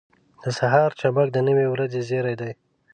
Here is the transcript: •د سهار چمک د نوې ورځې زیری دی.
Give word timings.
•د 0.43 0.45
سهار 0.59 0.89
چمک 1.01 1.27
د 1.33 1.37
نوې 1.47 1.65
ورځې 1.73 2.01
زیری 2.09 2.35
دی. 2.41 2.51